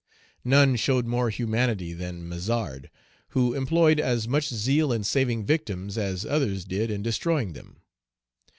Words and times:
None 0.43 0.77
showed 0.77 1.05
more 1.05 1.29
humanity 1.29 1.93
than 1.93 2.27
Mazard, 2.27 2.89
who 3.37 3.53
employed 3.53 3.99
as 3.99 4.27
much 4.27 4.49
zeal 4.49 4.91
in 4.91 5.03
saving 5.03 5.45
victims 5.45 5.95
as 5.95 6.25
others 6.25 6.65
did 6.65 6.89
in 6.89 7.03
destroying 7.03 7.53
them. 7.53 7.83